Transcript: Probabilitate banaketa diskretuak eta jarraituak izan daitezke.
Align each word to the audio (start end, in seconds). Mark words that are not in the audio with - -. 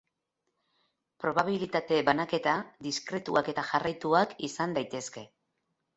Probabilitate 1.23 1.99
banaketa 2.09 2.55
diskretuak 2.87 3.53
eta 3.53 3.67
jarraituak 3.73 4.37
izan 4.49 4.79
daitezke. 4.79 5.29